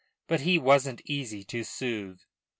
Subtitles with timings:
[0.25, 2.21] But he wasn't easy to soothe.